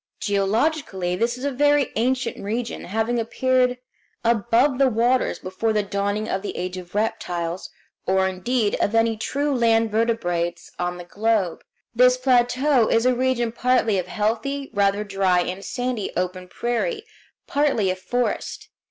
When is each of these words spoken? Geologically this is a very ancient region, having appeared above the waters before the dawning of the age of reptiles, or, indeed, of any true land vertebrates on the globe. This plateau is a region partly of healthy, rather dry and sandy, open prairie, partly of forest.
Geologically 0.19 1.15
this 1.15 1.37
is 1.37 1.43
a 1.43 1.51
very 1.51 1.91
ancient 1.95 2.35
region, 2.43 2.85
having 2.85 3.19
appeared 3.19 3.77
above 4.25 4.79
the 4.79 4.87
waters 4.87 5.37
before 5.37 5.73
the 5.73 5.83
dawning 5.83 6.27
of 6.27 6.41
the 6.41 6.57
age 6.57 6.75
of 6.75 6.95
reptiles, 6.95 7.69
or, 8.07 8.27
indeed, 8.27 8.73
of 8.81 8.95
any 8.95 9.15
true 9.15 9.53
land 9.53 9.91
vertebrates 9.91 10.71
on 10.79 10.97
the 10.97 11.03
globe. 11.05 11.63
This 11.93 12.17
plateau 12.17 12.87
is 12.87 13.05
a 13.05 13.13
region 13.13 13.51
partly 13.51 13.99
of 13.99 14.07
healthy, 14.07 14.71
rather 14.73 15.03
dry 15.03 15.41
and 15.41 15.63
sandy, 15.63 16.11
open 16.17 16.47
prairie, 16.47 17.05
partly 17.45 17.91
of 17.91 17.99
forest. 17.99 18.69